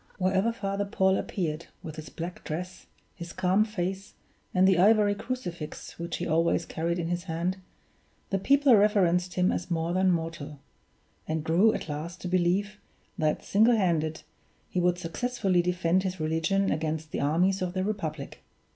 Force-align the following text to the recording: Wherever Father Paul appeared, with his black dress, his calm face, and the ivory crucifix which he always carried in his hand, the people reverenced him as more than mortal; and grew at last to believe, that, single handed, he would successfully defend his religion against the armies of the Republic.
Wherever 0.17 0.51
Father 0.51 0.85
Paul 0.85 1.15
appeared, 1.15 1.67
with 1.83 1.97
his 1.97 2.09
black 2.09 2.43
dress, 2.43 2.87
his 3.13 3.31
calm 3.31 3.63
face, 3.63 4.15
and 4.51 4.67
the 4.67 4.79
ivory 4.79 5.13
crucifix 5.13 5.99
which 5.99 6.17
he 6.17 6.25
always 6.25 6.65
carried 6.65 6.97
in 6.97 7.09
his 7.09 7.25
hand, 7.25 7.57
the 8.31 8.39
people 8.39 8.75
reverenced 8.75 9.35
him 9.35 9.51
as 9.51 9.69
more 9.69 9.93
than 9.93 10.09
mortal; 10.09 10.59
and 11.27 11.43
grew 11.43 11.71
at 11.75 11.87
last 11.87 12.19
to 12.21 12.27
believe, 12.27 12.77
that, 13.19 13.45
single 13.45 13.75
handed, 13.75 14.23
he 14.71 14.79
would 14.79 14.97
successfully 14.97 15.61
defend 15.61 16.01
his 16.01 16.19
religion 16.19 16.71
against 16.71 17.11
the 17.11 17.21
armies 17.21 17.61
of 17.61 17.73
the 17.73 17.83
Republic. 17.83 18.41